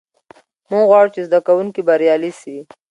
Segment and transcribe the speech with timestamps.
[0.69, 2.57] موږ غواړو چې زده کوونکي بریالي سي.